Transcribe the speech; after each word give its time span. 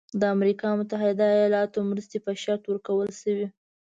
د 0.19 0.21
امریکا 0.35 0.67
د 0.73 0.77
متحده 0.79 1.27
ایالاتو 1.37 1.79
مرستې 1.91 2.17
په 2.25 2.31
شرط 2.41 2.63
ورکول 2.67 3.09
شوی. 3.21 3.47